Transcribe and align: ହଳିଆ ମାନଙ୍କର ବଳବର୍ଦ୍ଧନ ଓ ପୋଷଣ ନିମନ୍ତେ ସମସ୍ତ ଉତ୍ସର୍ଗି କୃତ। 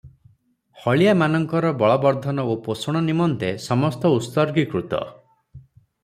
ହଳିଆ 0.83 1.11
ମାନଙ୍କର 1.21 1.73
ବଳବର୍ଦ୍ଧନ 1.81 2.45
ଓ 2.53 2.55
ପୋଷଣ 2.67 3.03
ନିମନ୍ତେ 3.09 3.51
ସମସ୍ତ 3.65 4.11
ଉତ୍ସର୍ଗି 4.15 4.65
କୃତ। 4.73 5.03